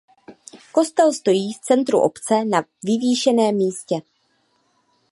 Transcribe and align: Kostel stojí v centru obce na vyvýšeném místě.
Kostel 0.71 1.13
stojí 1.13 1.53
v 1.53 1.59
centru 1.59 1.99
obce 1.99 2.45
na 2.45 2.63
vyvýšeném 2.83 3.55
místě. 3.55 3.95